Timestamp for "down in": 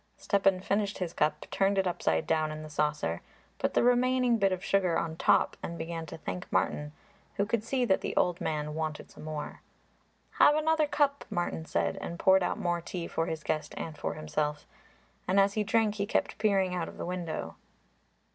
2.25-2.63